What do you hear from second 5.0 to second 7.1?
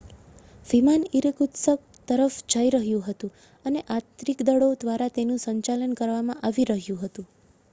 તેનું સંચાલન કરવામાં આવી રહ્યું